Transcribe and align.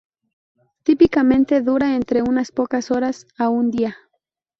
Típicamente 0.81 1.61
dura 1.61 1.95
entre 1.95 2.23
unas 2.23 2.51
pocas 2.51 2.89
horas 2.89 3.27
a 3.37 3.49
un 3.49 3.69
día. 3.69 3.95